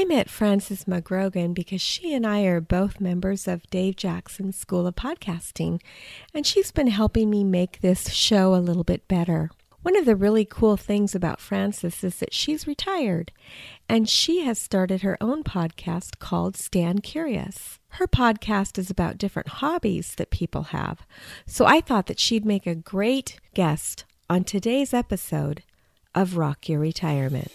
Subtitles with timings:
[0.00, 4.86] I met Frances McGrogan because she and I are both members of Dave Jackson's School
[4.86, 5.78] of Podcasting,
[6.32, 9.50] and she's been helping me make this show a little bit better.
[9.82, 13.30] One of the really cool things about Frances is that she's retired
[13.90, 17.78] and she has started her own podcast called Stand Curious.
[17.90, 21.06] Her podcast is about different hobbies that people have.
[21.44, 25.62] So I thought that she'd make a great guest on today's episode
[26.14, 27.52] of Rock Your Retirement.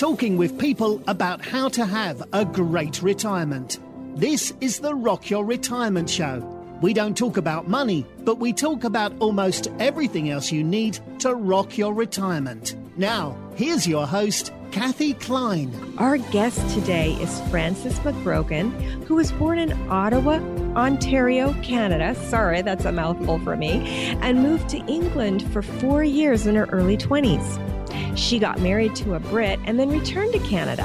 [0.00, 3.80] Talking with people about how to have a great retirement.
[4.14, 6.40] This is the Rock Your Retirement Show
[6.80, 11.34] we don't talk about money, but we talk about almost everything else you need to
[11.34, 12.74] rock your retirement.
[13.00, 15.72] Now, here's your host, Kathe Kline.
[15.96, 18.70] Our guest today is Frances McGrogan,
[19.04, 20.34] who was born in Ottawa,
[20.76, 22.14] Ontario, Canada.
[22.26, 23.78] Sorry, that's a mouthful for me.
[24.20, 28.18] And moved to England for four years in her early 20s.
[28.18, 30.84] She got married to a Brit and then returned to Canada.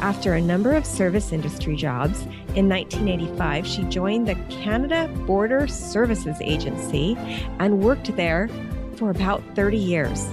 [0.00, 2.20] After a number of service industry jobs,
[2.54, 7.16] in 1985 she joined the Canada Border Services Agency
[7.58, 8.48] and worked there
[8.94, 10.24] for about 30 years.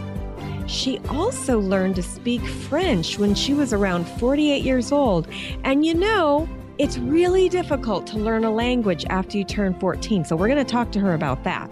[0.67, 5.27] She also learned to speak French when she was around 48 years old.
[5.63, 10.25] And you know, it's really difficult to learn a language after you turn 14.
[10.25, 11.71] So we're going to talk to her about that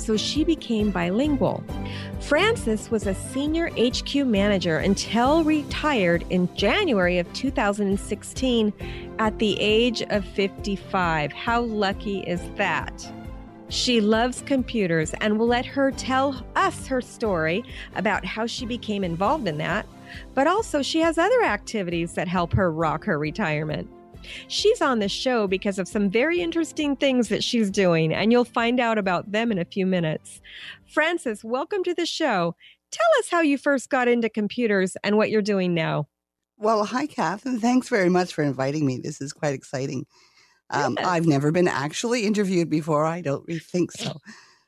[0.00, 1.62] so she became bilingual.
[2.20, 8.72] Frances was a senior HQ manager until retired in January of 2016
[9.18, 11.32] at the age of 55.
[11.32, 13.12] How lucky is that?
[13.70, 17.62] She loves computers and will let her tell us her story
[17.94, 19.86] about how she became involved in that.
[20.34, 23.88] But also, she has other activities that help her rock her retirement.
[24.48, 28.44] She's on the show because of some very interesting things that she's doing, and you'll
[28.44, 30.40] find out about them in a few minutes.
[30.88, 32.56] Frances, welcome to the show.
[32.90, 36.08] Tell us how you first got into computers and what you're doing now.
[36.58, 38.98] Well, hi, Kath, and thanks very much for inviting me.
[38.98, 40.06] This is quite exciting.
[40.70, 41.06] Um, yes.
[41.06, 43.04] I've never been actually interviewed before.
[43.04, 44.18] I don't really think so.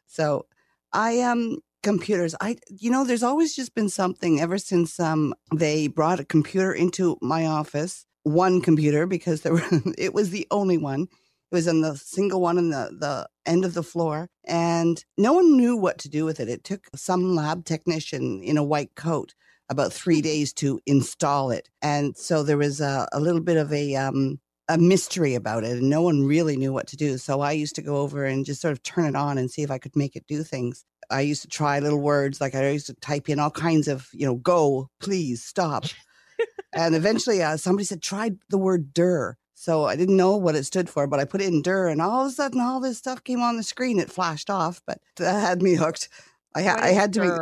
[0.07, 0.47] So,
[0.93, 2.35] I um computers.
[2.41, 6.73] I you know, there's always just been something ever since um they brought a computer
[6.73, 9.65] into my office one computer because there were
[9.99, 11.03] it was the only one.
[11.03, 14.29] It was on the single one on the, the end of the floor.
[14.45, 16.49] And no one knew what to do with it.
[16.49, 19.35] It took some lab technician in a white coat
[19.69, 20.25] about three mm.
[20.25, 21.69] days to install it.
[21.83, 24.41] And so there was a, a little bit of a um,
[24.72, 27.19] a mystery about it and no one really knew what to do.
[27.19, 29.62] So I used to go over and just sort of turn it on and see
[29.62, 30.84] if I could make it do things.
[31.10, 34.09] I used to try little words like I used to type in all kinds of,
[34.12, 35.84] you know, go, please, stop
[36.72, 39.37] and eventually uh, somebody said, try the word dir.
[39.55, 42.03] So I didn't know what it stood for, but I put it in dir, and
[42.03, 44.00] all of a sudden, all this stuff came on the screen.
[44.00, 46.09] It flashed off, but that had me hooked.
[46.55, 47.32] I, ha- I had to make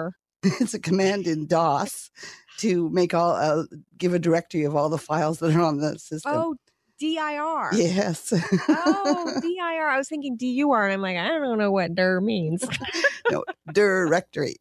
[0.60, 2.10] it's a command in DOS
[2.58, 3.64] to make all uh,
[3.96, 6.32] give a directory of all the files that are on the system.
[6.34, 6.56] Oh,
[7.00, 7.70] DIR.
[7.72, 8.32] Yes.
[8.68, 9.88] oh, DIR.
[9.88, 12.64] I was thinking DUR, and I'm like, I don't know what DIR means.
[13.30, 14.56] no, directory.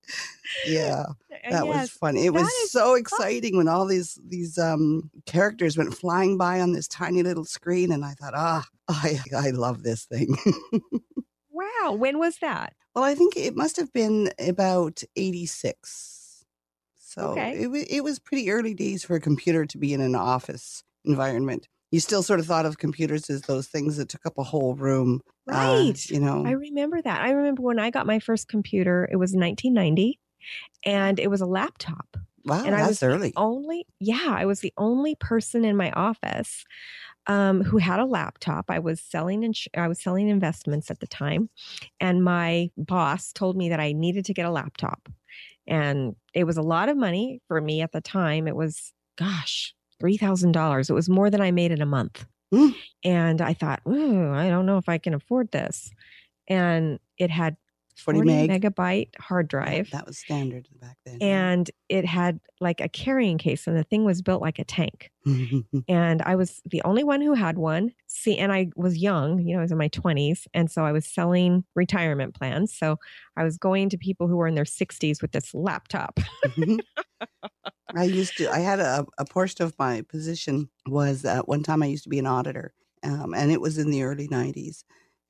[0.65, 2.15] Yeah, that yes, was fun.
[2.15, 2.99] It was so fun.
[2.99, 7.91] exciting when all these these um, characters went flying by on this tiny little screen,
[7.91, 10.35] and I thought, ah, I I love this thing.
[11.51, 12.73] wow, when was that?
[12.95, 16.45] Well, I think it must have been about '86.
[16.97, 17.63] So okay.
[17.63, 21.67] it, it was pretty early days for a computer to be in an office environment
[21.91, 24.75] you still sort of thought of computers as those things that took up a whole
[24.75, 25.21] room.
[25.51, 25.89] Uh, right.
[25.89, 27.21] Uh, you know, I remember that.
[27.21, 30.19] I remember when I got my first computer, it was 1990
[30.85, 32.17] and it was a laptop.
[32.45, 33.33] Wow, and I was early.
[33.35, 36.63] only, yeah, I was the only person in my office
[37.27, 38.65] um, who had a laptop.
[38.69, 41.49] I was selling, ins- I was selling investments at the time,
[41.99, 45.09] and my boss told me that I needed to get a laptop,
[45.67, 48.47] and it was a lot of money for me at the time.
[48.47, 50.89] It was, gosh, $3,000.
[50.89, 52.25] It was more than I made in a month.
[52.53, 52.75] Mm.
[53.03, 55.91] And I thought, I don't know if I can afford this.
[56.47, 57.57] And it had
[57.99, 58.61] 40, 40 meg.
[58.61, 59.91] megabyte hard drive.
[59.91, 61.17] that was standard back then.
[61.21, 65.11] And it had like a carrying case, and the thing was built like a tank.
[65.87, 67.91] and I was the only one who had one.
[68.07, 70.47] See, and I was young, you know, I was in my 20s.
[70.53, 72.73] And so I was selling retirement plans.
[72.73, 72.97] So
[73.37, 76.19] I was going to people who were in their 60s with this laptop.
[77.95, 81.83] I used to, I had a, a portion of my position was at one time
[81.83, 82.73] I used to be an auditor.
[83.03, 84.83] Um, and it was in the early 90s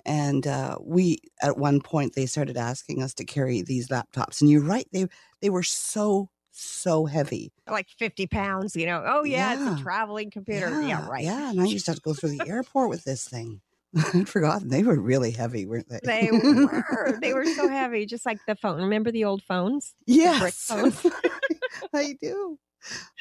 [0.05, 4.49] and uh, we at one point they started asking us to carry these laptops and
[4.49, 5.07] you're right they
[5.41, 9.71] they were so so heavy like 50 pounds you know oh yeah, yeah.
[9.71, 12.13] it's a traveling computer yeah, yeah right yeah and i used to have to go
[12.13, 13.61] through the airport with this thing
[14.13, 15.99] I'd forgotten they were really heavy, weren't they?
[16.03, 17.17] They were.
[17.19, 18.83] they were so heavy, just like the phone.
[18.83, 19.95] Remember the old phones?
[20.05, 20.71] Yes,
[21.93, 22.59] I do.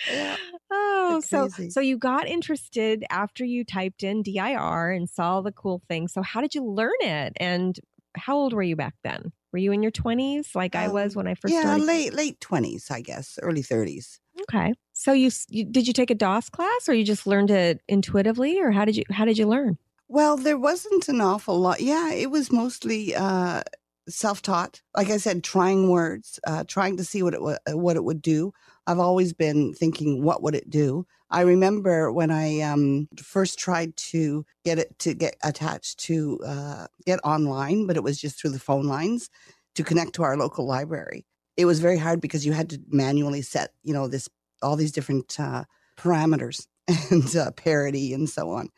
[0.08, 0.36] Yeah.
[0.70, 5.82] Oh, so so you got interested after you typed in DIR and saw the cool
[5.88, 6.08] thing.
[6.08, 7.34] So how did you learn it?
[7.38, 7.78] And
[8.16, 9.32] how old were you back then?
[9.52, 11.84] Were you in your 20s like I was Um, when I first yeah, started?
[11.84, 14.20] late late twenties, I guess, early thirties.
[14.42, 14.72] Okay.
[14.92, 18.60] So you, you did you take a DOS class or you just learned it intuitively
[18.60, 19.78] or how did you how did you learn?
[20.08, 21.80] Well, there wasn't an awful lot.
[21.80, 23.62] Yeah, it was mostly uh,
[24.08, 24.82] self-taught.
[24.96, 28.22] Like I said, trying words, uh, trying to see what it wa- what it would
[28.22, 28.52] do.
[28.86, 31.06] I've always been thinking, what would it do?
[31.30, 36.86] I remember when I um, first tried to get it to get attached to uh,
[37.04, 39.28] get online, but it was just through the phone lines
[39.74, 41.26] to connect to our local library.
[41.56, 44.28] It was very hard because you had to manually set, you know, this
[44.62, 45.64] all these different uh,
[45.96, 46.66] parameters
[47.10, 48.70] and uh, parity and so on.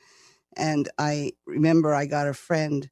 [0.57, 2.91] And I remember I got a friend.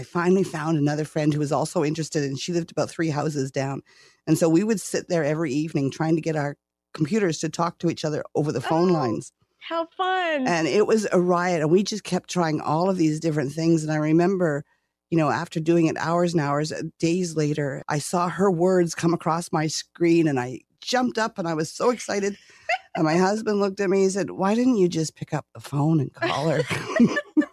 [0.00, 3.50] I finally found another friend who was also interested, and she lived about three houses
[3.52, 3.82] down.
[4.26, 6.56] And so we would sit there every evening trying to get our
[6.94, 8.94] computers to talk to each other over the phone Oh.
[8.94, 9.30] lines.
[9.58, 10.46] How fun.
[10.46, 11.60] And it was a riot.
[11.60, 13.82] And we just kept trying all of these different things.
[13.82, 14.64] And I remember,
[15.10, 18.94] you know, after doing it hours and hours, uh, days later, I saw her words
[18.94, 22.38] come across my screen and I jumped up and I was so excited.
[22.94, 25.60] and my husband looked at me and said, Why didn't you just pick up the
[25.60, 26.62] phone and call her?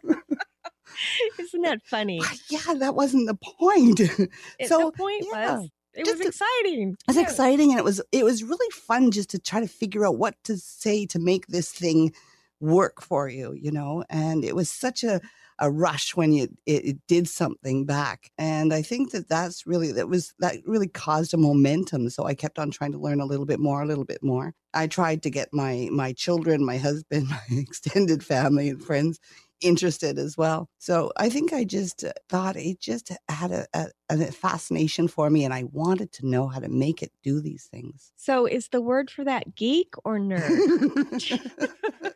[1.57, 2.21] Isn't that funny?
[2.49, 3.99] yeah, that wasn't the point.
[4.59, 6.91] It- so, the point yeah, was it just was exciting.
[6.91, 7.23] It was Yeah.
[7.23, 10.35] exciting and it was it was really fun just to try to figure out what
[10.43, 12.13] to say to make this thing
[12.59, 14.03] work for you, you know.
[14.09, 15.21] And it was such a
[15.59, 18.29] a rush when you it, it did something back.
[18.37, 22.09] And I think that that's really that was that really caused a momentum.
[22.11, 24.53] So I kept on trying to learn a little bit more, a little bit more.
[24.75, 29.19] I tried to get my my children, my husband, my extended family and friends
[29.61, 30.69] interested as well.
[30.77, 35.29] So I think I just uh, thought it just had a, a, a fascination for
[35.29, 38.11] me and I wanted to know how to make it do these things.
[38.15, 41.39] So is the word for that geek or nerd?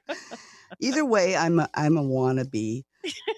[0.79, 2.83] Either way, I'm a, I'm a wannabe.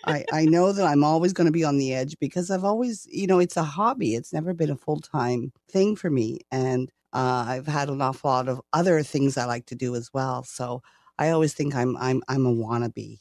[0.06, 3.08] I, I know that I'm always going to be on the edge because I've always,
[3.10, 4.16] you know, it's a hobby.
[4.16, 6.40] It's never been a full time thing for me.
[6.52, 10.10] And uh, I've had an awful lot of other things I like to do as
[10.14, 10.44] well.
[10.44, 10.82] So
[11.18, 13.20] I always think I'm I'm I'm a wannabe.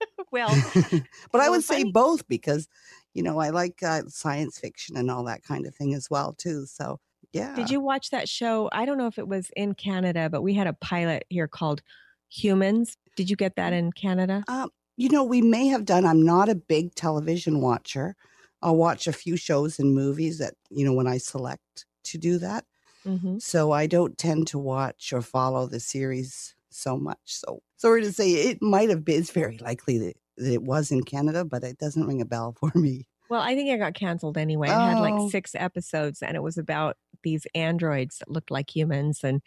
[0.32, 0.48] well,
[1.32, 2.68] but I would say both because,
[3.14, 6.32] you know, I like uh, science fiction and all that kind of thing as well
[6.32, 6.66] too.
[6.66, 7.00] So
[7.32, 7.54] yeah.
[7.54, 8.68] did you watch that show?
[8.72, 11.82] I don't know if it was in Canada, but we had a pilot here called
[12.30, 12.96] Humans.
[13.16, 14.44] Did you get that in Canada?
[14.48, 16.04] Um, you know, we may have done.
[16.04, 18.16] I'm not a big television watcher.
[18.62, 22.38] I'll watch a few shows and movies that, you know, when I select to do
[22.38, 22.64] that.
[23.04, 27.18] hmm So I don't tend to watch or follow the series so much.
[27.24, 30.90] So sorry to say it might have been, it's very likely that, that it was
[30.90, 33.06] in Canada, but it doesn't ring a bell for me.
[33.28, 34.68] Well, I think it got canceled anyway.
[34.68, 35.00] It had Oh.
[35.00, 39.42] like six episodes, and it was about these androids that looked like humans, and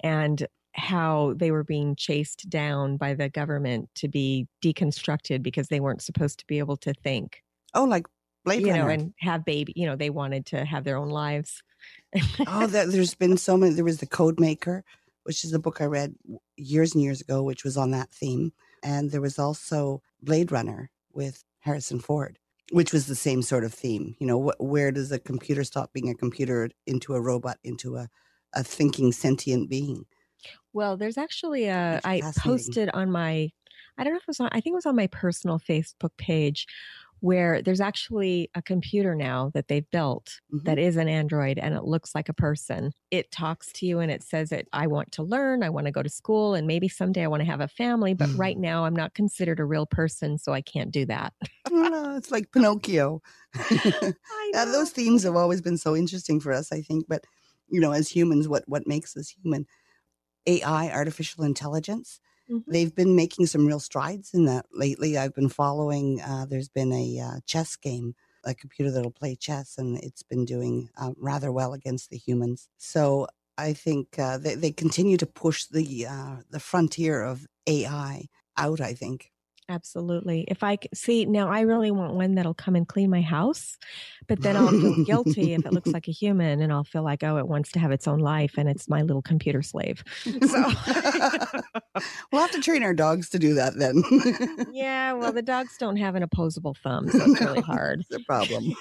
[0.00, 5.80] and how they were being chased down by the government to be deconstructed because they
[5.80, 7.42] weren't supposed to be able to think,
[7.74, 8.06] Oh, like
[8.44, 9.72] Blade you know, and have baby.
[9.76, 11.62] You know, they wanted to have their own lives.
[12.46, 13.74] oh, that, there's been so many.
[13.74, 14.84] There was The Code Maker,
[15.24, 16.14] which is a book I read
[16.56, 18.52] years and years ago, which was on that theme.
[18.82, 22.38] And there was also Blade Runner with Harrison Ford,
[22.72, 24.16] which was the same sort of theme.
[24.18, 27.96] You know, wh- where does a computer stop being a computer into a robot, into
[27.96, 28.08] a,
[28.54, 30.06] a thinking sentient being?
[30.72, 33.50] Well, there's actually a I posted on my
[33.98, 36.16] I don't know if it was on I think it was on my personal Facebook
[36.16, 36.66] page
[37.22, 40.62] where there's actually a computer now that they've built Mhm.
[40.64, 42.92] that is an android and it looks like a person.
[43.10, 45.92] It talks to you and it says that I want to learn, I want to
[45.92, 48.36] go to school and maybe someday I want to have a family, but Mm.
[48.36, 51.32] right now I'm not considered a real person so I can't do that.
[51.70, 53.22] Ah, it's like Pinocchio.
[54.52, 57.06] Those themes have always been so interesting for us, I think.
[57.08, 57.24] But
[57.68, 59.66] you know, as humans, what what makes us human?
[60.48, 62.20] AI, artificial intelligence.
[62.50, 62.64] Mhm.
[62.66, 65.16] They've been making some real strides in that lately.
[65.16, 66.20] I've been following.
[66.20, 70.44] Uh, there's been a uh, chess game, a computer that'll play chess, and it's been
[70.44, 72.68] doing uh, rather well against the humans.
[72.78, 78.26] So I think uh, they they continue to push the uh, the frontier of AI
[78.56, 78.80] out.
[78.80, 79.31] I think.
[79.72, 80.44] Absolutely.
[80.48, 83.78] If I see now, I really want one that'll come and clean my house,
[84.28, 87.24] but then I'll feel guilty if it looks like a human, and I'll feel like,
[87.24, 90.04] oh, it wants to have its own life, and it's my little computer slave.
[90.24, 90.30] So,
[92.32, 94.02] we'll have to train our dogs to do that then.
[94.74, 98.00] yeah, well, the dogs don't have an opposable thumb, so it's really hard.
[98.10, 98.74] It's a problem.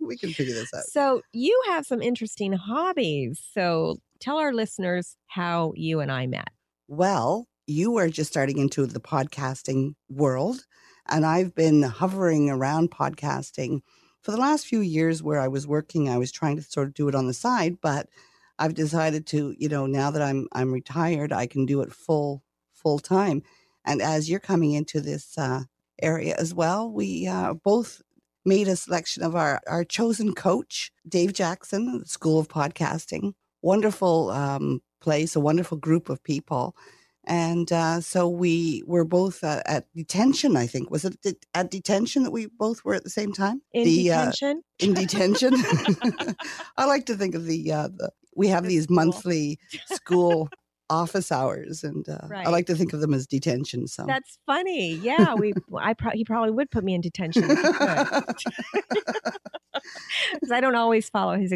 [0.00, 0.84] we can figure this out.
[0.84, 3.38] So you have some interesting hobbies.
[3.52, 6.48] So tell our listeners how you and I met.
[6.88, 10.66] Well, you were just starting into the podcasting world,
[11.08, 13.80] and I've been hovering around podcasting
[14.22, 16.08] for the last few years where I was working.
[16.08, 18.08] I was trying to sort of do it on the side, but
[18.58, 22.42] I've decided to, you know, now that I'm I'm retired, I can do it full
[22.72, 23.42] full time.
[23.84, 25.64] And as you're coming into this uh,
[26.00, 28.00] area as well, we uh, both
[28.44, 33.32] made a selection of our our chosen coach, Dave Jackson, School of Podcasting.
[33.62, 36.76] Wonderful um, place, a wonderful group of people.
[37.26, 40.90] And uh, so we were both uh, at detention, I think.
[40.90, 41.16] Was it
[41.54, 43.62] at detention that we both were at the same time?
[43.72, 44.58] In the, detention?
[44.58, 45.52] Uh, in detention.
[46.76, 50.48] I like to think of the, uh, the we have the these monthly school
[50.90, 52.46] office hours and uh, right.
[52.46, 56.12] i like to think of them as detention so that's funny yeah we i pro-
[56.12, 58.34] he probably would put me in detention because
[60.52, 61.54] i don't always follow his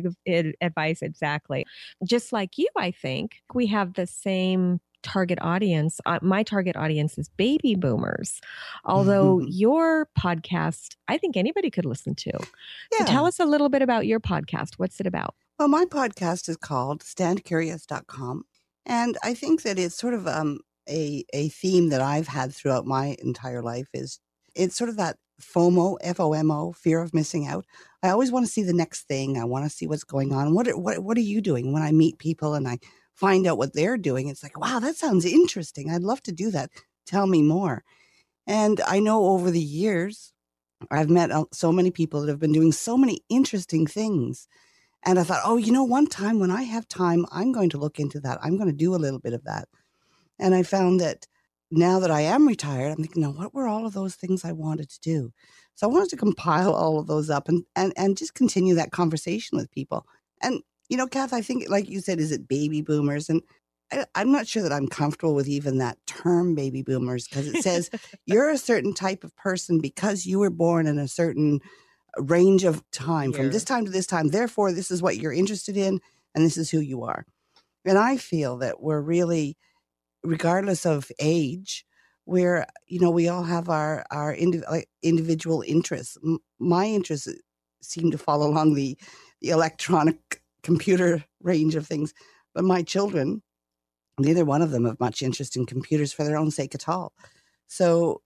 [0.63, 1.67] advice exactly
[2.05, 6.01] just like you i think we have the same target audience.
[6.07, 8.41] Uh, my target audience is baby boomers.
[8.85, 9.49] Although mm-hmm.
[9.51, 12.33] your podcast, I think anybody could listen to.
[12.93, 12.99] Yeah.
[12.99, 14.75] So tell us a little bit about your podcast.
[14.77, 15.35] What's it about?
[15.59, 18.45] Well, my podcast is called standcurious.com.
[18.87, 22.87] And I think that it's sort of um, a, a theme that I've had throughout
[22.87, 24.21] my entire life is
[24.55, 27.65] it's sort of that FOMO, F O M O, fear of missing out.
[28.03, 29.39] I always want to see the next thing.
[29.39, 30.55] I want to see what's going on.
[30.55, 31.73] What what what are you doing?
[31.73, 32.79] When I meet people and I
[33.19, 35.91] find out what they're doing, it's like, wow, that sounds interesting.
[35.91, 36.71] I'd love to do that.
[37.05, 37.83] Tell me more.
[38.47, 40.33] And I know over the years,
[40.89, 44.47] I've met uh, so many people that have been doing so many interesting things.
[45.05, 47.79] And I thought, oh, you know, one time when I have time, I'm going to
[47.79, 48.39] look into that.
[48.41, 49.69] I'm going to do a little bit of that.
[50.39, 51.27] And I found that
[51.73, 54.53] now that I am retired, I'm thinking, now what were all of those things I
[54.53, 55.33] wanted to do?
[55.75, 58.93] So I wanted to compile all of those up and, and, and just continue that
[58.93, 60.07] conversation with people.
[60.41, 63.29] And you know, Kath, I think, like you said, is it baby boomers?
[63.29, 63.43] And
[63.93, 67.63] I, am not sure that I'm comfortable with even that term baby boomers because it
[67.63, 67.91] says
[68.27, 71.61] you're a certain type of person because you were born in a certain
[72.19, 74.29] uh, range of time from this time to this time.
[74.29, 76.01] Therefore, this is what you're interested in
[76.35, 77.25] and this is who you are.
[77.85, 79.57] And I feel that we're really,
[80.23, 81.87] regardless of age,
[82.27, 86.19] we're, you know, we all have our, our indiv- like individual interests.
[86.23, 87.33] M- my interests uh,
[87.81, 88.99] seem to fall along the,
[89.41, 92.15] the electronic computer range of things.
[92.55, 93.43] But my children,
[94.19, 97.13] neither one of them have much interest in computers for their own sake at all.
[97.67, 98.23] So,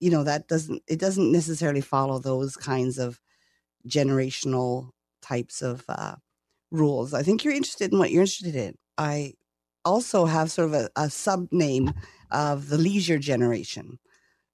[0.00, 3.20] you know, that doesn't, it doesn't necessarily follow those kinds of
[3.86, 4.90] generational
[5.20, 6.16] types of uh,
[6.70, 7.14] rules.
[7.14, 8.76] I think you're interested in what you're interested in.
[8.98, 9.34] I
[9.84, 11.92] also have sort of a, a sub name
[12.30, 13.98] of the leisure generation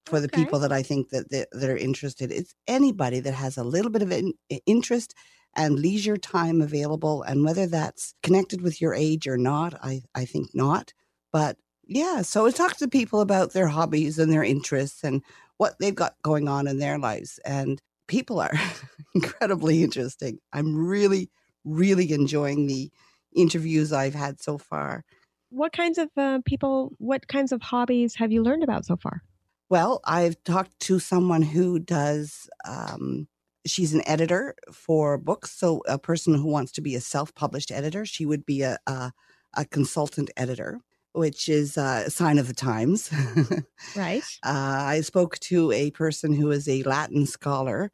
[0.05, 2.31] for the people that I think that, that, that are interested.
[2.31, 4.33] It's anybody that has a little bit of an
[4.65, 5.13] interest
[5.59, 7.21] and leisure time available.
[7.21, 10.93] And whether that's connected with your age or not, I, I think not.
[11.33, 15.21] But yeah, so I talk to people about their hobbies and their interests and
[15.57, 17.41] what they've got going on in their lives.
[17.43, 18.53] And people are
[19.13, 20.39] incredibly interesting.
[20.53, 21.29] I'm really,
[21.65, 22.89] really enjoying the
[23.35, 25.03] interviews I've had so far.
[25.49, 29.23] What kinds of uh, people, what kinds of hobbies have you learned about so far?
[29.67, 33.27] Well, I've talked to someone who does um,
[33.65, 35.51] she's an editor for books.
[35.51, 39.11] So a person who wants to be a self-published editor, she would be a a,
[39.55, 40.79] a consultant editor,
[41.13, 43.11] which is a sign of the times.
[43.95, 44.23] right.
[44.43, 47.91] Uh, I spoke to a person who is a Latin scholar.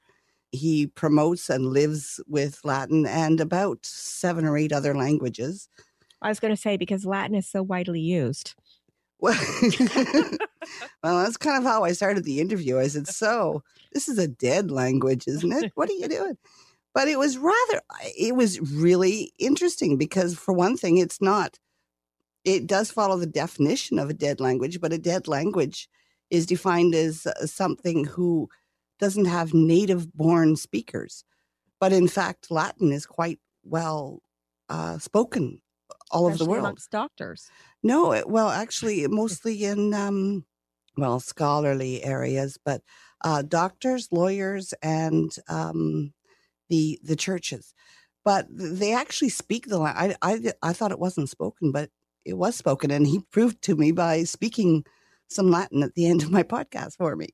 [0.52, 5.68] He promotes and lives with Latin and about seven or eight other languages.
[6.22, 8.56] I was going to say because Latin is so widely used.
[11.04, 12.80] Well, that's kind of how I started the interview.
[12.80, 15.72] I said, "So, this is a dead language, isn't it?
[15.76, 16.38] What are you doing?"
[16.94, 17.82] But it was rather,
[18.18, 21.60] it was really interesting because, for one thing, it's not.
[22.46, 25.90] It does follow the definition of a dead language, but a dead language
[26.30, 28.50] is defined as uh, something who
[29.00, 31.24] doesn't have native-born speakers.
[31.80, 34.22] But in fact, Latin is quite well
[34.70, 35.62] uh, spoken
[36.12, 36.66] all over the world.
[36.66, 37.50] Amongst doctors.
[37.84, 40.46] No, well, actually, mostly in um,
[40.98, 42.82] well scholarly areas, but
[43.24, 46.14] uh, doctors, lawyers, and um,
[46.70, 47.74] the the churches.
[48.24, 50.18] But they actually speak the language.
[50.22, 51.90] I, I I thought it wasn't spoken, but
[52.26, 54.86] it was spoken, and he proved to me by speaking
[55.28, 57.30] some Latin at the end of my podcast for me.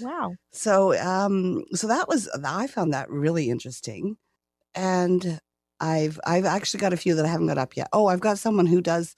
[0.00, 0.34] Wow!
[0.52, 4.16] So um, so that was I found that really interesting,
[4.74, 5.40] and
[5.80, 7.88] I've I've actually got a few that I haven't got up yet.
[7.92, 9.16] Oh, I've got someone who does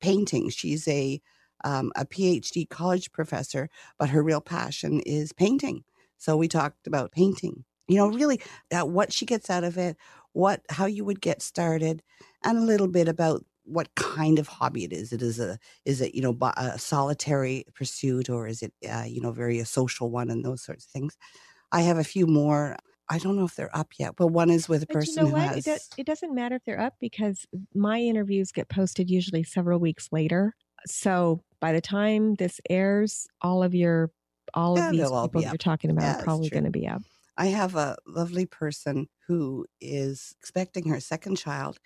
[0.00, 0.50] painting.
[0.50, 1.20] She's a
[1.64, 5.84] um, a PhD college professor, but her real passion is painting.
[6.18, 7.64] So we talked about painting.
[7.88, 8.40] You know, really
[8.72, 9.96] uh, what she gets out of it,
[10.32, 12.02] what how you would get started,
[12.44, 15.12] and a little bit about what kind of hobby it is.
[15.12, 19.20] It is a is it you know a solitary pursuit or is it uh, you
[19.20, 21.16] know very a social one and those sorts of things.
[21.72, 22.76] I have a few more
[23.08, 25.14] I don't know if they're up yet, but one is with a But person you
[25.14, 25.50] know who what?
[25.50, 25.56] has.
[25.56, 29.78] It, does, it doesn't matter if they're up because my interviews get posted usually several
[29.78, 30.54] weeks later.
[30.86, 34.10] So by the time this airs, all of your
[34.54, 36.86] all Yeah, of these all people you're talking about Yeah, are probably going to be
[36.86, 37.02] up.
[37.36, 41.78] I have a lovely person who is expecting her second child,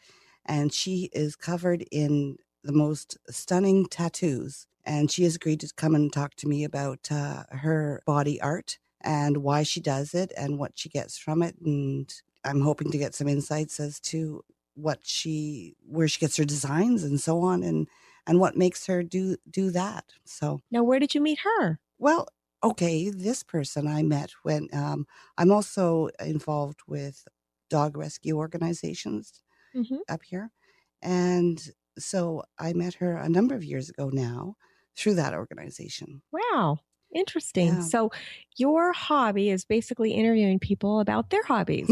[0.44, 4.66] and she is covered in the most stunning tattoos.
[4.84, 8.78] And she has agreed to come and talk to me about uh, her body art
[9.02, 11.56] and why she does it and what she gets from it.
[11.60, 12.12] And
[12.44, 17.02] I'm hoping to get some insights as to what she, where she gets her designs
[17.04, 17.88] and so on, and
[18.26, 20.12] and what makes her do do that.
[20.24, 21.80] So Now, where did you meet her?
[21.98, 22.28] well,
[22.62, 25.06] okay, this person I met when um,
[25.38, 27.26] I'm also involved with
[27.70, 29.42] dog rescue organizations
[29.74, 30.02] Mhm.
[30.08, 30.52] up here.
[31.02, 31.62] And
[31.98, 34.56] so I met her a number of years ago now
[34.96, 36.22] through that organization.
[36.30, 36.84] Wow.
[37.14, 37.66] Interesting.
[37.68, 37.80] Yeah.
[37.80, 38.10] So,
[38.56, 41.90] your hobby is basically interviewing people about their hobbies.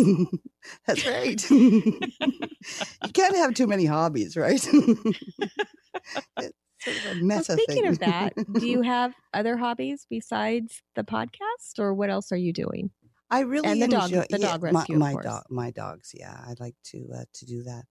[0.87, 1.51] That's right.
[1.51, 4.67] you can't have too many hobbies, right?
[4.73, 10.83] it's sort of a Well, meta speaking of that, do you have other hobbies besides
[10.95, 12.91] the podcast, or what else are you doing?
[13.31, 16.13] I really And the dog- enjoy the dog rescue, of My, dog, my dogs.
[16.15, 17.85] Yeah, I like to uh, to do that.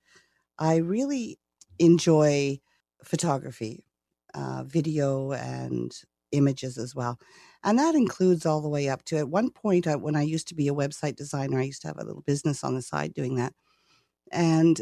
[0.57, 1.39] I really
[1.79, 2.59] enjoy
[3.03, 3.85] photography,
[4.33, 5.91] uh, video, and
[6.33, 7.19] images as well,
[7.63, 10.47] and that includes all the way up to at one point I, when I used
[10.49, 11.59] to be a website designer.
[11.59, 13.53] I used to have a little business on the side doing that,
[14.31, 14.81] and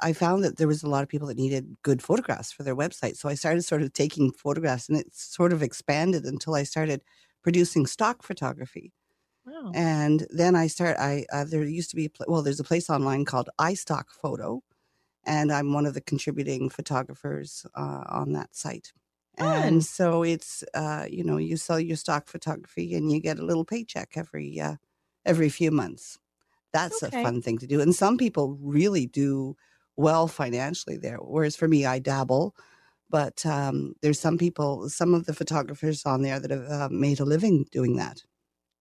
[0.00, 2.76] I found that there was a lot of people that needed good photographs for their
[2.76, 3.16] website.
[3.16, 7.02] So I started sort of taking photographs, and it sort of expanded until I started
[7.42, 8.92] producing stock photography.
[9.44, 9.72] Wow.
[9.74, 10.96] And then I start.
[10.98, 14.62] I uh, there used to be pl- well, there's a place online called iStock Photo,
[15.26, 18.92] and I'm one of the contributing photographers uh, on that site.
[19.38, 19.72] Fun.
[19.72, 23.44] And so it's uh, you know you sell your stock photography and you get a
[23.44, 24.76] little paycheck every uh,
[25.24, 26.18] every few months.
[26.72, 27.02] That's Okay.
[27.02, 29.56] a fun thing to do, and some people really do
[29.96, 31.18] well financially there.
[31.18, 32.56] Whereas for me, I dabble.
[33.10, 37.20] But um, there's some people, some of the photographers on there that have uh, made
[37.20, 38.24] a living doing that.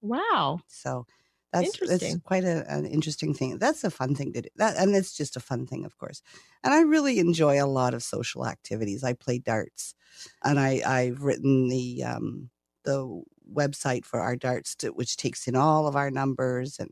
[0.02, 0.62] Wow.
[0.68, 1.06] So
[1.52, 3.58] that's that's quite a, an interesting thing.
[3.58, 4.50] That's a fun thing to do.
[4.56, 6.22] That and it's just a fun thing, of course.
[6.64, 9.04] And I really enjoy a lot of social activities.
[9.04, 9.96] I play darts,
[10.44, 12.50] and I I've written the um,
[12.84, 16.92] the website for our darts, to, which takes in all of our numbers and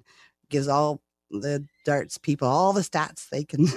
[0.49, 3.67] gives all the darts people all the stats they can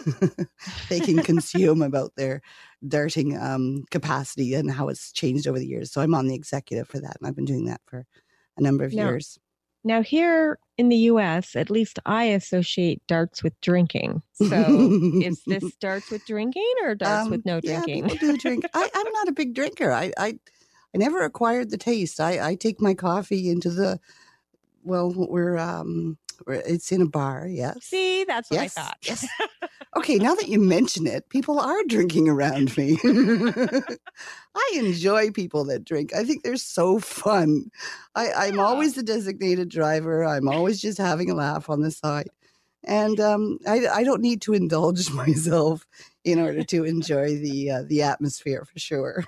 [0.88, 2.40] they can consume about their
[2.86, 5.92] darting um, capacity and how it's changed over the years.
[5.92, 8.06] So I'm on the executive for that, and I've been doing that for
[8.56, 9.38] a number of Now, years.
[9.84, 14.22] Now, here in the US, at least I associate darts with drinking.
[14.32, 14.56] So,
[15.20, 18.08] is this darts with drinking or darts with Um, no yeah, drinking?
[18.08, 18.64] people do drink.
[18.74, 19.92] I, I'm not a big drinker.
[19.92, 20.38] I, I,
[20.94, 22.20] I never acquired the taste.
[22.20, 23.98] I, I take my coffee into the,
[24.84, 27.46] well, we're, um, we're, it's in a bar.
[27.48, 27.76] Yes.
[27.84, 28.98] See, that's what Yes, I thought.
[29.02, 29.26] yes.
[29.94, 32.98] Okay, now that you mention it, people are drinking around me.
[33.04, 36.14] I enjoy people that drink.
[36.14, 37.70] I think they're so fun.
[38.14, 38.62] I, I'm Yeah.
[38.62, 40.24] always the designated driver.
[40.24, 42.30] I'm always just having a laugh on the side.
[42.84, 45.86] And um, I, I don't need to indulge myself
[46.24, 49.24] in order to enjoy the uh, the atmosphere for sure.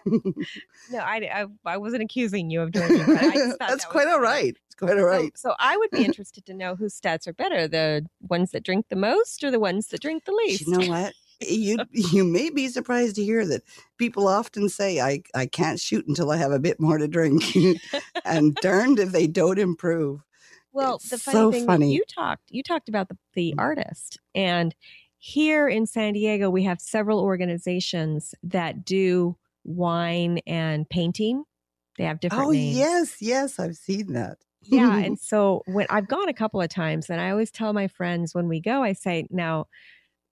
[0.90, 3.04] No, I, I, I wasn't accusing you of drinking.
[3.06, 4.44] But I just thought That's that quite all right.
[4.44, 4.56] right.
[4.66, 7.66] It's quite all So- So, I would be interested to know whose stats are better
[7.66, 10.66] the ones that drink the most or the ones that drink the least.
[10.66, 11.12] You know what?
[11.40, 13.62] You you may be surprised to hear that
[13.98, 17.42] people often say I I can't shoot until I have a bit more to drink,
[18.24, 20.20] and darned if they don't improve.
[20.72, 21.92] Well, It's the funny so thing funny.
[21.92, 24.74] you talked, you talked about the, the artist, and
[25.24, 29.34] here in San Diego, we have several organizations that do
[29.64, 31.44] wine and painting.
[31.96, 32.76] They have different Oh names.
[32.76, 34.38] yes, yes, I've seen that.
[34.62, 34.98] yeah.
[35.04, 38.34] And so when I've gone a couple of times, and I always tell my friends
[38.34, 39.66] when we go, I say, now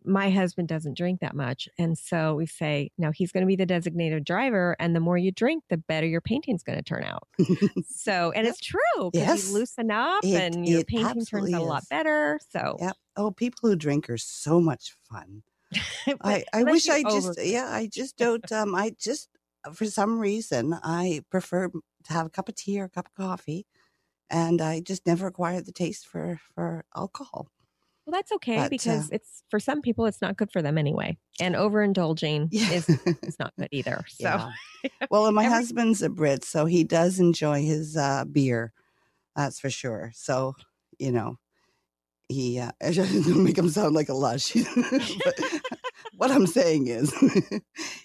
[0.04, 1.68] my husband doesn't drink that much.
[1.78, 4.76] And so we say, now he's going to be the designated driver.
[4.80, 7.28] And the more you drink, the better your painting's going to turn out.
[7.88, 8.50] So, and Yep.
[8.52, 9.48] it's true because Yes.
[9.48, 12.38] you loosen up It- and your painting turns out a lot better.
[12.50, 12.96] So, Yep.
[13.16, 15.42] Oh, people who drink are so much fun.
[16.22, 19.28] I, I wish I just over- yeah, I just don't um I just
[19.72, 21.80] for some reason I prefer to
[22.12, 23.66] have a cup of tea or a cup of coffee
[24.28, 27.48] and I just never acquired the taste for for alcohol.
[28.06, 30.76] Well, that's okay but, uh, because it's for some people, it's not good for them
[30.78, 31.16] anyway.
[31.40, 32.70] And overindulging Yeah.
[32.72, 32.88] is,
[33.22, 34.04] is not good either.
[34.08, 34.50] So, Yeah.
[35.10, 38.72] Well, and my Every- husband's a Brit, so he does enjoy his uh, beer.
[39.36, 40.10] That's for sure.
[40.14, 40.54] So,
[40.98, 41.36] you know,
[42.28, 42.72] he uh,
[43.36, 44.52] make him sound like a lush.
[45.24, 45.38] but
[46.16, 47.12] what I'm saying is,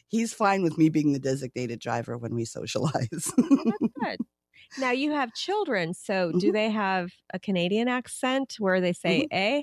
[0.07, 3.31] he's fine with me being the designated driver when we socialize.
[3.35, 4.19] that's good.
[4.77, 6.53] Now you have children, so do Mhm.
[6.53, 9.61] they have a Canadian accent where they say "eh,"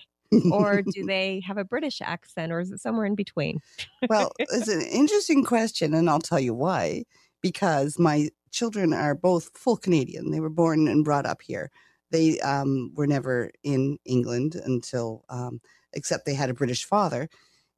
[0.50, 3.60] or do they have a British accent, or is it somewhere in between?
[4.08, 7.04] well, it's an interesting question, and I'll tell you why.
[7.42, 10.30] Because my children are both full Canadian.
[10.30, 11.70] They were born and brought up here.
[12.10, 15.60] They um, were never in England until, um,
[15.92, 17.28] except they had a British father.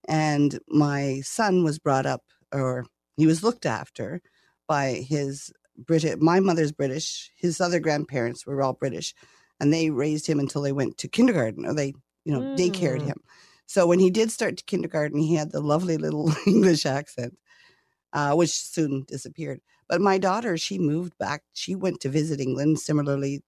[0.09, 4.21] And my son was brought up, or he was looked after
[4.69, 6.17] by his British.
[6.21, 7.31] My mother's British.
[7.37, 9.15] His other grandparents were all British,
[9.61, 11.95] and they raised him until they went to kindergarten, or they,
[12.27, 13.07] you know, daycared Mm.
[13.07, 13.21] him.
[13.67, 17.39] So when he did start to kindergarten, he had the lovely little English accent,
[18.13, 19.61] uh, which soon disappeared.
[19.89, 21.45] But my daughter, she moved back.
[21.53, 23.43] She went to visit England, similarly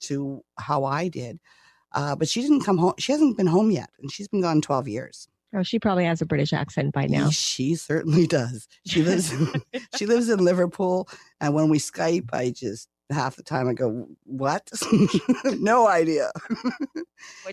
[0.00, 1.38] to how I did.
[1.92, 2.94] Uh, but she didn't come home.
[2.98, 5.28] She hasn't been home yet, and she's been gone 12 years.
[5.52, 7.30] Oh, she probably has a British accent by now.
[7.30, 8.68] She certainly does.
[8.86, 9.48] She lives in,
[9.96, 11.08] she lives in Liverpool,
[11.40, 14.70] and when we Skype, I just half the time I go, "What?
[15.44, 16.30] no idea."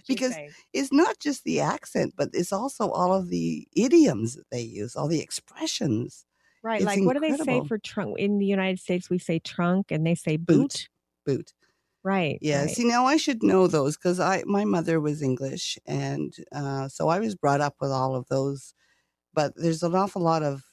[0.08, 0.36] Because
[0.74, 4.96] it's not just the accent, but it's also all of the idioms that they use,
[4.96, 6.26] all the expressions.
[6.63, 8.20] right, it's like what do they say for trunk?
[8.20, 10.88] In the United States, we say trunk, and they say boot.
[11.26, 11.38] Boot.
[11.38, 11.54] Boot.
[12.04, 12.38] Right.
[12.41, 12.62] Yeah.
[12.62, 12.70] right.
[12.70, 17.10] See, now I should know those because I my mother was English, and uh, so
[17.10, 18.74] I was brought up with all of those.
[19.34, 20.63] But there's an awful lot of,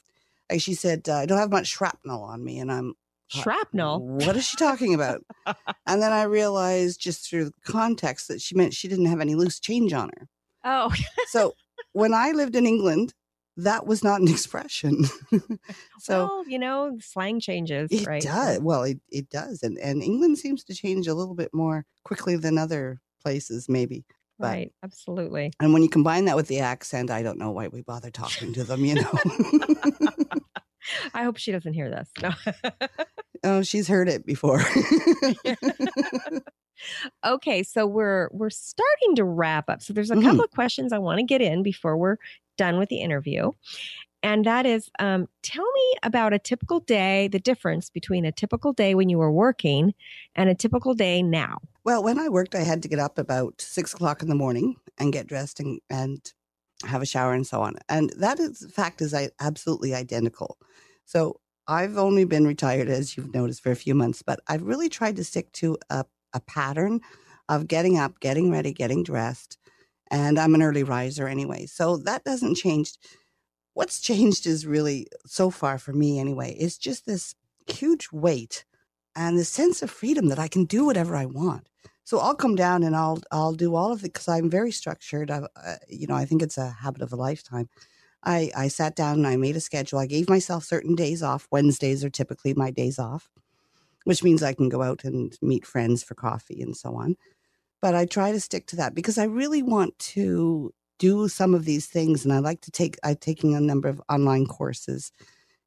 [0.49, 2.93] like she said, uh, I don't have much shrapnel on me, and I'm
[3.27, 3.99] Shrapnel.
[4.01, 5.21] What is she talking about?
[5.87, 9.59] and then I realized just through context that she meant she didn't have any loose
[9.59, 10.27] change on her.
[10.63, 10.93] Oh,
[11.27, 11.53] So
[11.93, 13.13] when I lived in England,
[13.57, 15.05] that was not an expression.
[15.99, 18.21] so well, you know, slang changes, it right?
[18.21, 18.59] does.
[18.59, 19.63] Well, it, it does.
[19.63, 24.03] And, and England seems to change a little bit more quickly than other places, maybe.
[24.37, 24.73] but- Right.
[24.83, 25.53] Absolutely.
[25.61, 28.51] And when you combine that with the accent, I don't know why we bother talking
[28.53, 29.13] to them, you know.
[31.13, 32.09] I hope she doesn't hear this.
[32.21, 32.31] No.
[33.45, 34.61] oh, she's heard it before.
[37.25, 39.81] okay, so we're we're starting to wrap up.
[39.81, 40.23] So there's a Mhm.
[40.23, 42.17] couple of questions I want to get in before we're
[42.57, 43.51] done with the interview.
[44.23, 48.73] And that is, um, tell me about a typical day, the difference between a typical
[48.73, 49.93] day when you were working
[50.35, 51.59] and a typical day now.
[51.83, 54.77] Well, when I worked, I had to get up about six o'clock in the morning
[54.97, 56.33] and get dressed and, and
[56.83, 57.75] have a shower and so on.
[57.87, 60.57] And that is fact is I absolutely identical.
[61.05, 64.89] So I've only been retired, as you've noticed, for a few months, but I've really
[64.89, 67.01] tried to stick to a, a pattern
[67.49, 69.57] of getting up, getting ready, getting dressed.
[70.11, 71.65] And I'm an early riser anyway.
[71.65, 72.93] So that doesn't change.
[73.73, 77.35] What's changed is really, so far for me anyway, is just this
[77.67, 78.65] huge weight
[79.15, 81.69] and the sense of freedom that I can do whatever I want.
[82.03, 85.31] So I'll come down and I'll I'll do all of it because I'm very structured.
[85.31, 87.67] I, uh, you know, I think it's a habit of a lifetime.
[88.25, 89.99] I I sat down and I made a schedule.
[89.99, 91.47] I gave myself certain days off.
[91.51, 93.29] Wednesdays are typically my days off,
[94.05, 97.15] which means I can go out and meet friends for coffee and so on.
[97.81, 101.65] But I try to stick to that because I really want to do some of
[101.65, 102.97] these things, and I like to take.
[103.03, 105.11] I'm taking a number of online courses,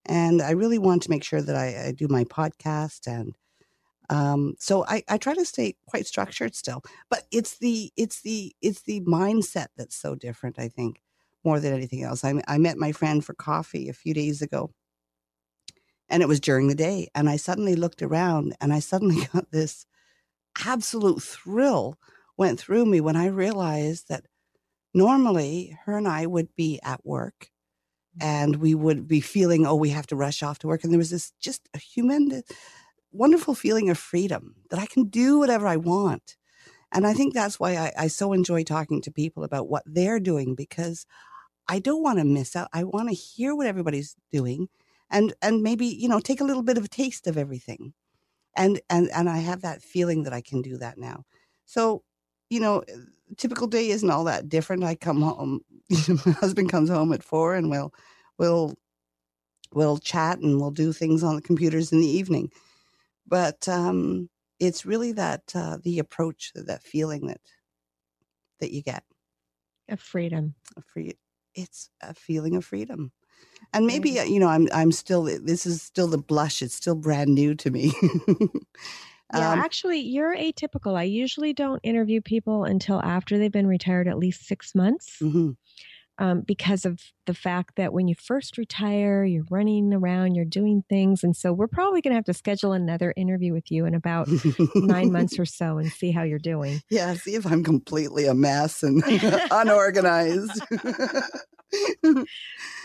[0.07, 3.37] and I really want to make sure that I, I do my podcast and
[4.11, 8.55] um, so I, I try to stay quite structured still but it's the it's the
[8.63, 11.03] it's the mindset that's so different i think
[11.49, 12.25] more than anything else.
[12.25, 14.71] I, I met my friend for coffee a few days ago
[16.09, 19.51] and it was during the day and i suddenly looked around and i suddenly got
[19.51, 19.87] this
[20.65, 21.97] absolute thrill
[22.37, 24.25] went through me when i realized that
[24.95, 27.51] normally her and i would be at work
[28.21, 30.99] and we would be feeling oh we have to rush off to work and there
[30.99, 32.43] was this just a humongous
[33.13, 36.37] wonderful feeling of freedom that i can do whatever i want.
[36.93, 40.21] And i think that's why I, I so enjoy talking to people about what they're
[40.21, 41.07] doing because
[41.69, 44.69] i don't want to miss out i want to hear what everybody's doing
[45.11, 47.95] and and maybe you know take a little bit of a taste of everything.
[48.57, 51.25] And and and i have that feeling that i can do that now.
[51.67, 52.03] So
[52.51, 52.85] you know
[53.37, 54.85] typical day isn't all that different.
[54.85, 55.61] I come home
[56.27, 57.93] my husband comes home at four and we'll
[58.39, 58.75] we'll
[59.73, 62.51] we'll chat and we'll do things on the computers in the evening.
[63.27, 67.41] But um it's really that uh the approach that feeling that
[68.61, 69.05] that you get.
[69.89, 70.55] Of freedom.
[70.87, 71.15] free
[71.55, 73.13] it's a feeling of freedom
[73.73, 76.95] and maybe uh, you know i'm i'm still this is still the blush it's still
[76.95, 77.93] brand new to me
[79.33, 80.97] Yeah, Um, actually, you're atypical.
[80.97, 85.57] I usually don't interview people until after they've been retired at least six months mhm.
[86.19, 90.83] Um, because of the fact that when you first retire, you're running around, you're doing
[90.89, 91.23] things.
[91.23, 94.29] And so we're probably going to have to schedule another interview with you in about
[94.75, 96.81] nine months or so and see how you're doing.
[96.91, 99.03] yeah see if i'm completely a mess and
[99.51, 100.61] unorganized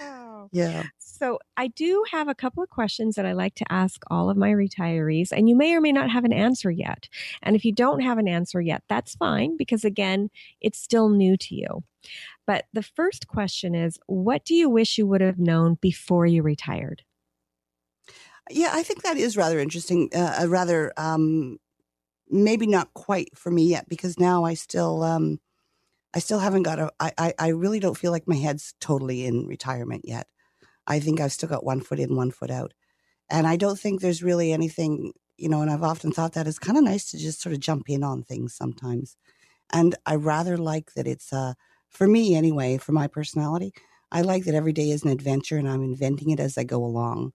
[0.02, 0.50] oh.
[0.52, 0.84] Yeah.
[0.98, 4.38] So I do have a couple of questions that I like to ask all of
[4.38, 7.08] my retirees, and you may or may not have an answer yet.
[7.42, 11.38] And if you don't have an answer yet, that's fine because again, it's still new
[11.38, 11.84] to you.
[12.46, 16.44] But the first question is, what do you wish you would have known before you
[16.44, 17.04] retired?
[18.50, 20.10] Yeah, I think that is rather interesting.
[20.14, 21.58] Uh, rather um,
[22.30, 25.40] maybe not quite for me yet because now I still um,
[26.16, 26.92] I still haven't got a.
[27.00, 30.28] I, I I really don't feel like my head's totally in retirement yet.
[30.88, 32.74] I think I've still got one foot in, one foot out,
[33.30, 35.14] and I don't think there's really anything.
[35.38, 37.62] You know, and I've often thought that it's kind of nice to just sort of
[37.62, 39.18] jump in on things sometimes,
[39.74, 41.54] and I rather like that it's uh
[41.94, 43.74] for me anyway for my personality.
[44.12, 46.84] I like that every day is an adventure and I'm inventing it as I go
[46.86, 47.34] along.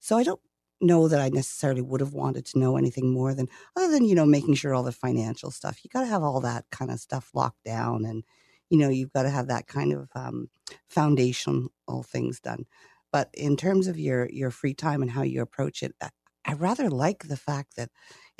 [0.00, 0.40] So I don't
[0.80, 4.14] know that I necessarily would have wanted to know anything more than other than you
[4.14, 5.84] know making sure all the financial stuff.
[5.84, 8.24] You got to have all that kind of stuff locked down, and
[8.70, 10.48] you know you've got to have that kind of um,
[10.88, 11.70] foundational
[12.04, 12.64] things done.
[13.12, 16.10] But in terms of your your free time and how you approach it, I,
[16.46, 17.90] I rather like the fact that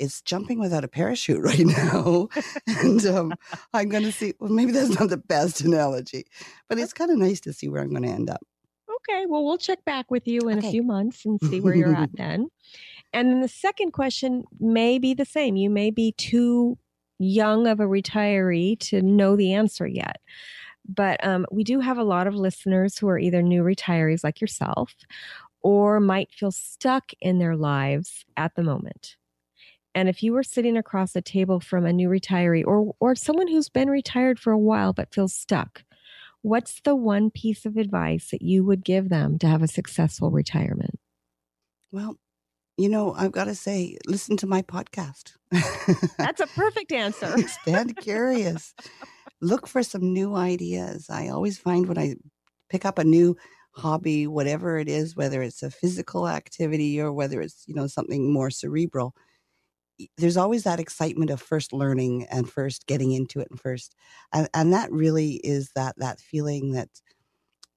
[0.03, 2.29] it's jumping without a parachute right now,
[2.67, 3.33] and um,
[3.73, 4.33] I'm going to see.
[4.39, 6.25] Well, maybe that's not the best analogy,
[6.69, 8.41] but it's kind of nice to see where I'm going to end up.
[9.09, 10.67] Okay, well, we'll check back with you in okay.
[10.67, 12.47] a few months and see where you're at then.
[13.11, 15.55] And then the second question may be the same.
[15.55, 16.77] You may be too
[17.19, 20.21] young of a retiree to know the answer yet.
[20.87, 24.41] But um, we do have a lot of listeners who are either new retirees like
[24.41, 24.93] yourself
[25.61, 29.15] or might feel stuck in their lives at the moment.
[29.95, 33.47] And if you were sitting across a table from a new retiree or, or someone
[33.47, 35.83] who's been retired for a while but feels stuck,
[36.41, 40.31] what's the one piece of advice that you would give them to have a successful
[40.31, 40.99] retirement?
[41.91, 42.17] Well,
[42.77, 45.33] you know, I've got to say, listen to my podcast.
[46.17, 47.37] That's a perfect answer.
[47.47, 48.73] Stand curious.
[49.41, 51.07] Look for some new ideas.
[51.09, 52.15] I always find when I
[52.69, 53.37] pick up a new
[53.73, 58.31] hobby, whatever it is, whether it's a physical activity or whether it's, you know, something
[58.31, 59.13] more cerebral,
[60.17, 63.95] there's always that excitement of first learning and first getting into it and first
[64.33, 66.89] and, and that really is that that feeling that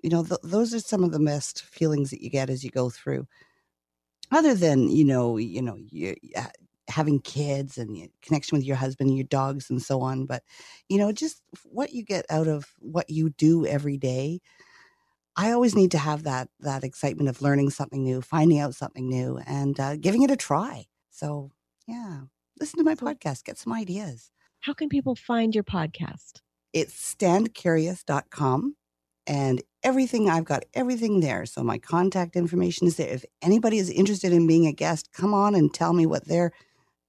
[0.03, 2.71] you know th- those are some of the best feelings that you get as you
[2.71, 3.27] go through.
[4.33, 6.15] Other than you know you know you
[6.89, 10.43] having kids and connection with your husband and your dogs and so on but
[10.89, 14.41] you know just what you get out of what you do every day
[15.37, 19.09] i always need to have that that excitement of learning something new finding out something
[19.09, 20.87] new and uh, giving it a try.
[21.11, 21.51] So
[21.87, 22.21] yeah.
[22.59, 24.31] Listen to my podcast, get some ideas.
[24.61, 26.41] How can people find your podcast?
[26.73, 28.77] It's standcurious.com
[29.27, 31.47] and everything I've got everything there.
[31.47, 33.09] So my contact information is there.
[33.09, 36.53] If anybody is interested in being a guest, come on and tell me what they're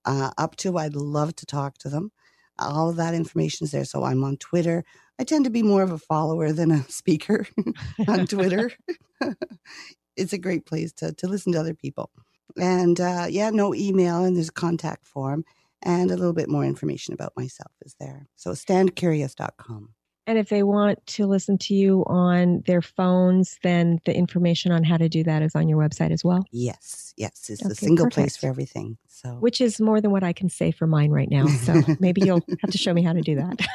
[0.06, 0.78] uh, up to.
[0.78, 2.12] I'd love to talk to them.
[2.60, 3.86] All of that information is there.
[3.86, 4.84] So I'm on Twitter.
[5.20, 7.48] I tend to be more of a follower than a speaker
[8.08, 8.72] on Twitter.
[10.16, 12.12] it's a great place to to listen to other people.
[12.56, 15.44] And uh, yeah, no email, and there's a contact form,
[15.84, 18.28] and a little bit more information about myself is there.
[18.36, 19.90] So standcurious.com.
[20.28, 24.84] And if they want to listen to you on their phones, then the information on
[24.84, 26.44] how to do that is on your website as well.
[26.52, 28.16] Yes, yes, it's okay, a single perfect.
[28.16, 28.98] place for everything.
[29.08, 31.48] So, which is more than what I can say for mine right now.
[31.48, 33.66] So maybe you'll have to show me how to do that.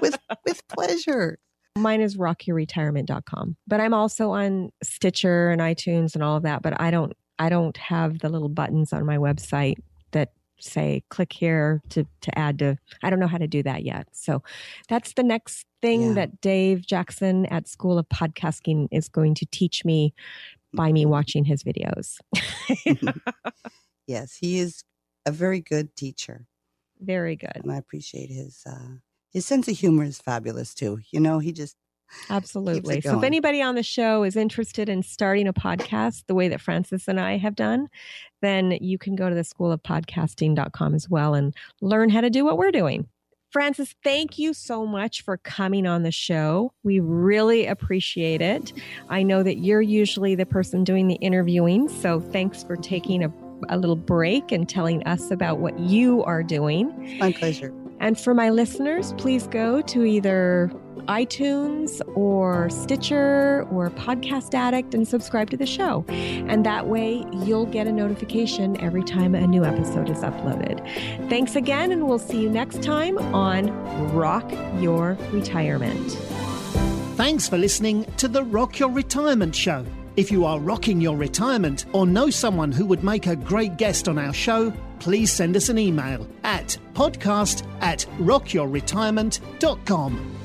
[0.00, 1.38] with with pleasure.
[1.76, 3.56] Mine is rockyourretirement.com.
[3.66, 7.48] But I'm also on Stitcher and iTunes and all of that, but I don't I
[7.48, 9.76] don't have the little buttons on my website
[10.12, 13.84] that say click here to to add to I don't know how to do that
[13.84, 14.08] yet.
[14.12, 14.42] So
[14.88, 16.12] that's the next thing yeah.
[16.14, 20.14] that Dave Jackson at School of Podcasting is going to teach me
[20.74, 22.18] by me watching his videos.
[24.06, 24.84] yes, he is
[25.24, 26.46] a very good teacher.
[27.00, 27.52] Very good.
[27.62, 28.96] And I appreciate his uh
[29.30, 31.00] his sense of humor is fabulous too.
[31.10, 31.76] You know, he just
[32.30, 33.00] Absolutely.
[33.00, 36.60] So if anybody on the show is interested in starting a podcast the way that
[36.60, 37.88] Frances and I have done,
[38.40, 42.30] then you can go to the school of podcasting.com as well and learn how to
[42.30, 43.08] do what we're doing.
[43.50, 46.70] Frances, thank you so much for coming on the show.
[46.82, 48.74] We really appreciate it.
[49.08, 53.32] I know that you're usually the person doing the interviewing, so thanks for taking a,
[53.70, 57.18] a little break and telling us about what you are doing.
[57.18, 57.72] My pleasure.
[58.00, 60.70] And for my listeners, please go to either
[61.08, 66.04] iTunes or Stitcher or Podcast Addict and subscribe to the show.
[66.08, 70.78] And that way you'll get a notification every time a new episode is uploaded.
[71.28, 73.70] Thanks again, and we'll see you next time on
[74.12, 76.12] Rock Your Retirement.
[77.16, 79.84] Thanks for listening to the Rock Your Retirement Show.
[80.16, 84.08] If you are rocking your retirement or know someone who would make a great guest
[84.08, 90.37] on our show, please send us an email at podcast at rockyourretirement.com.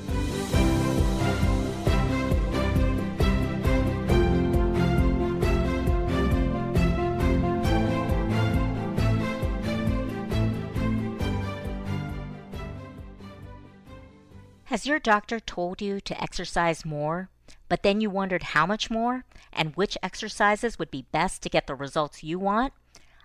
[14.74, 17.30] Has your doctor told you to exercise more,
[17.68, 21.68] but then you wondered how much more and which exercises would be best to get
[21.68, 22.72] the results you want?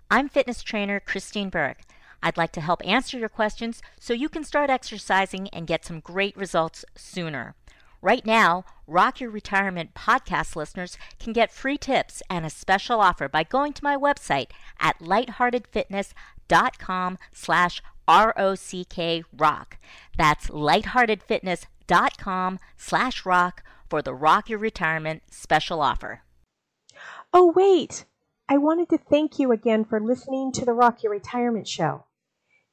[0.08, 1.80] I'm fitness trainer Christine Burke.
[2.22, 5.98] I'd like to help answer your questions so you can start exercising and get some
[5.98, 7.56] great results sooner.
[8.00, 13.28] Right now, Rock Your Retirement podcast listeners can get free tips and a special offer
[13.28, 19.78] by going to my website at lightheartedfitness.com slash R-O-C-K rock.
[20.18, 26.22] That's lightheartedfitness.com slash rock for the Rock Your Retirement special offer.
[27.32, 28.06] Oh, wait!
[28.48, 32.06] I wanted to thank you again for listening to the Rock Your Retirement Show.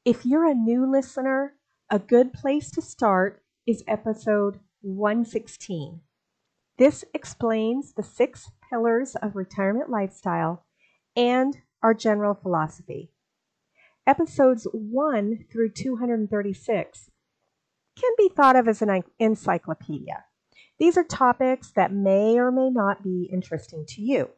[0.04, 1.54] If you're a new listener,
[1.92, 6.02] a good place to start is episode 116.
[6.80, 10.66] This explains the six pillars of retirement lifestyle
[11.16, 13.12] and our general philosophy.
[14.08, 17.12] Episodes 1 through 236
[18.00, 20.24] can be thought of as an encyclopedia.
[20.80, 24.30] These are topics that may or may not be interesting to you.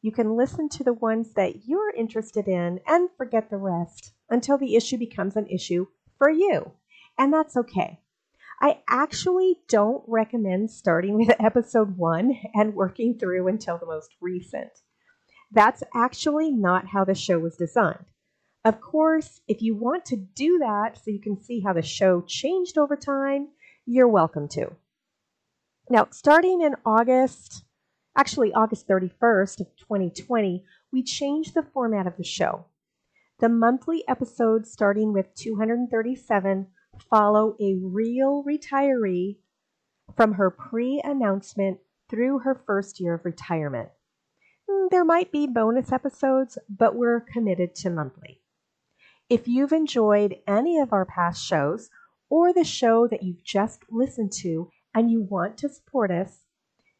[0.00, 4.56] You can listen to the ones that you're interested in and forget the rest until
[4.56, 5.84] the issue becomes an issue
[6.16, 6.72] for you.
[7.18, 8.00] And that's okay.
[8.62, 14.70] I actually don't recommend starting with episode one and working through until the most recent.
[15.52, 18.06] That's actually not how the show was designed.
[18.64, 22.20] Of course, if you want to do that so you can see how the show
[22.20, 23.48] changed over time,
[23.86, 24.72] you're welcome to.
[25.88, 27.64] Now, starting in August,
[28.16, 32.66] actually August 31st of 2020, we changed the format of the show.
[33.38, 36.66] The monthly episodes starting with 237
[37.08, 39.38] follow a real retiree
[40.14, 41.78] from her pre announcement
[42.10, 43.88] through her first year of retirement.
[44.68, 48.39] Mm, there might be bonus episodes, but we're committed to monthly.
[49.30, 51.88] If you've enjoyed any of our past shows
[52.28, 56.40] or the show that you've just listened to and you want to support us,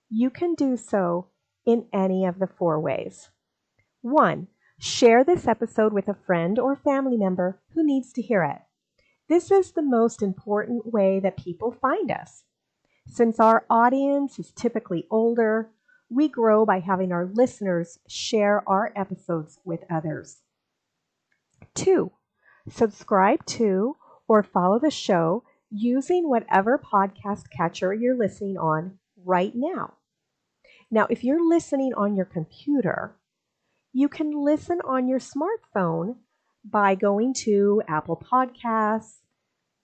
[0.08, 1.26] you can do so
[1.66, 3.30] in any of the four ways.
[4.00, 4.46] One,
[4.78, 8.58] share this episode with a friend or family member who needs to hear it.
[9.28, 12.44] This is the most important way that people find us.
[13.08, 15.70] Since our audience is typically older,
[16.08, 20.42] we grow by having our listeners share our episodes with others.
[21.74, 22.12] Two,
[22.68, 23.96] subscribe to
[24.28, 29.94] or follow the show using whatever podcast catcher you're listening on right now.
[30.90, 33.16] Now, if you're listening on your computer,
[33.92, 36.16] you can listen on your smartphone
[36.64, 39.18] by going to Apple Podcasts,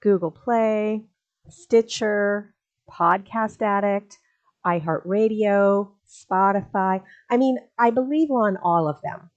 [0.01, 1.05] Google Play,
[1.49, 2.55] Stitcher,
[2.91, 4.19] Podcast Addict,
[4.65, 7.03] iHeartRadio, Spotify.
[7.31, 9.31] I mean, I believe we're on all of them.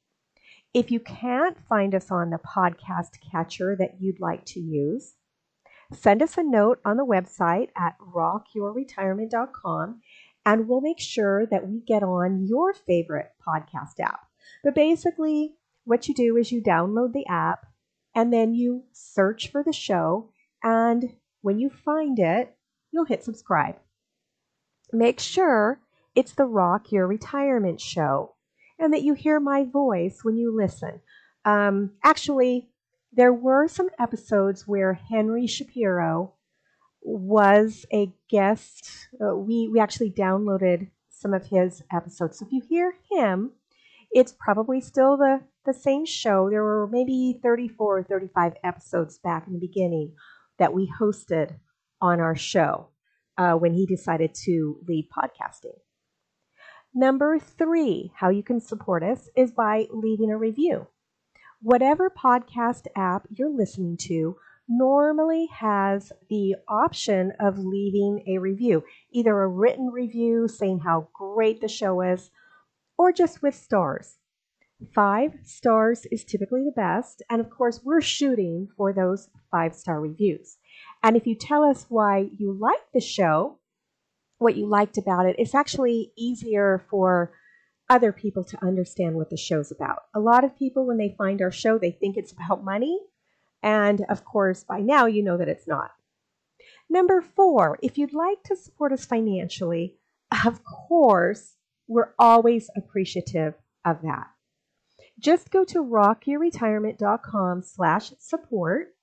[0.71, 5.15] If you can't find us on the podcast catcher that you'd like to use,
[5.91, 10.01] send us a note on the website at rockyourretirement.com
[10.45, 14.27] and we'll make sure that we get on your favorite podcast app.
[14.63, 15.55] But basically,
[15.85, 17.65] what you do is you download the app
[18.13, 20.29] and then you search for the show
[20.63, 22.55] and when you find it,
[22.91, 23.77] you'll hit subscribe.
[24.93, 25.79] Make sure
[26.13, 28.35] it's the Rock Your Retirement Show
[28.79, 31.01] and that you hear my voice when you listen.
[31.45, 32.69] Um, actually,
[33.11, 36.33] there were some episodes where Henry Shapiro
[37.01, 39.07] was a guest.
[39.21, 42.39] Uh, we, we actually downloaded some of his episodes.
[42.39, 43.51] So if you hear him,
[44.11, 46.49] it's probably still the, the same show.
[46.49, 50.13] There were maybe 34 or 35 episodes back in the beginning
[50.57, 51.55] that we hosted
[52.01, 52.87] on our show
[53.37, 55.77] uh, when he decided to leave podcasting.
[56.93, 60.87] Number three, how you can support us is by leaving a review.
[61.61, 69.39] Whatever podcast app you're listening to normally has the option of leaving a review, either
[69.39, 72.31] a written review saying how great the show is,
[72.97, 74.17] or just with stars.
[74.95, 80.01] Five stars is typically the best, and of course, we're shooting for those five star
[80.01, 80.57] reviews.
[81.03, 83.58] And if you tell us why you like the show,
[84.39, 87.31] what you liked about it, it's actually easier for
[87.89, 90.03] other people to understand what the show's about.
[90.13, 92.99] A lot of people, when they find our show, they think it's about money.
[93.61, 95.91] And of course, by now, you know that it's not.
[96.89, 99.97] Number four, if you'd like to support us financially,
[100.45, 101.55] of course,
[101.87, 103.53] we're always appreciative
[103.85, 104.27] of that
[105.19, 108.95] just go to rockyourretirement.com slash support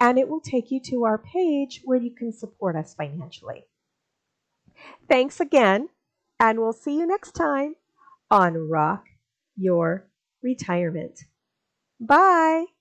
[0.00, 3.64] and it will take you to our page where you can support us financially.
[5.08, 5.88] Thanks again,
[6.40, 7.74] and we'll see you next time
[8.30, 9.04] on Rock
[9.56, 10.08] Your
[10.42, 11.20] Retirement.
[12.00, 12.73] Bye.